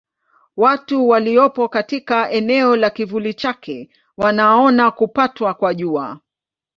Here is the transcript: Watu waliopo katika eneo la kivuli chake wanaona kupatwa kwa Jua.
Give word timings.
Watu 0.57 1.07
waliopo 1.09 1.67
katika 1.69 2.31
eneo 2.31 2.75
la 2.75 2.89
kivuli 2.89 3.33
chake 3.33 3.89
wanaona 4.17 4.91
kupatwa 4.91 5.53
kwa 5.53 5.73
Jua. 5.73 6.19